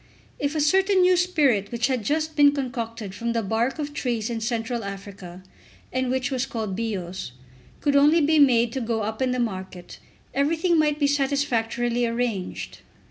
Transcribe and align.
If 0.39 0.55
a 0.55 0.59
certain 0.59 1.01
new 1.03 1.15
spirit 1.15 1.71
which 1.71 1.85
had 1.85 2.03
just 2.03 2.35
been 2.35 2.53
concocted 2.53 3.13
from 3.13 3.33
the 3.33 3.43
bark 3.43 3.77
of 3.77 3.93
trees 3.93 4.31
in 4.31 4.41
Central 4.41 4.83
Africa, 4.83 5.43
and 5.93 6.09
which 6.09 6.31
was 6.31 6.47
called 6.47 6.75
Bios, 6.75 7.33
could 7.81 7.95
only 7.95 8.19
be 8.19 8.39
made 8.39 8.73
to 8.73 8.81
go 8.81 9.03
up 9.03 9.21
in 9.21 9.29
the 9.29 9.37
market, 9.39 9.99
everything 10.33 10.79
might 10.79 10.97
be 10.97 11.05
satisfactorily 11.05 12.07
arranged. 12.07 12.79